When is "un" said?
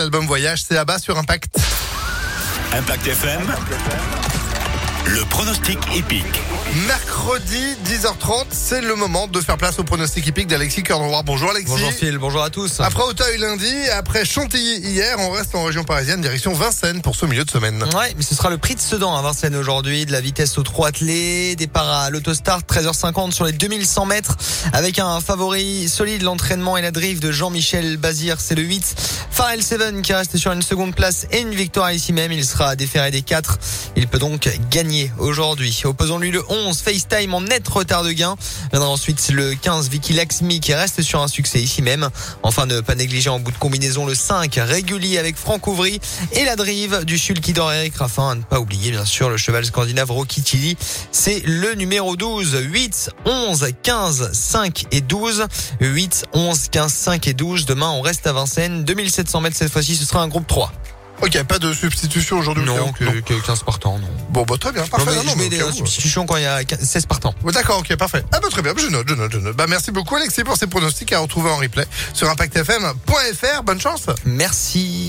24.98-25.22, 41.22-41.28, 60.22-60.28